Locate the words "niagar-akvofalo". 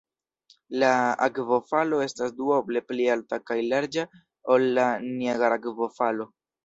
5.05-6.29